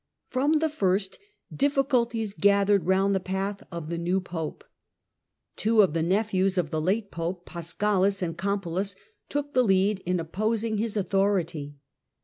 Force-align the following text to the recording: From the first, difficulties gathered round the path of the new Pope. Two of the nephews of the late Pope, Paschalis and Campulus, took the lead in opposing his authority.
From 0.31 0.53
the 0.57 0.67
first, 0.67 1.19
difficulties 1.55 2.33
gathered 2.33 2.87
round 2.87 3.13
the 3.13 3.19
path 3.19 3.61
of 3.71 3.89
the 3.91 3.99
new 3.99 4.19
Pope. 4.19 4.63
Two 5.57 5.83
of 5.83 5.93
the 5.93 6.01
nephews 6.01 6.57
of 6.57 6.71
the 6.71 6.81
late 6.81 7.11
Pope, 7.11 7.45
Paschalis 7.45 8.23
and 8.23 8.35
Campulus, 8.35 8.95
took 9.29 9.53
the 9.53 9.63
lead 9.63 9.99
in 10.03 10.19
opposing 10.19 10.77
his 10.79 10.97
authority. 10.97 11.75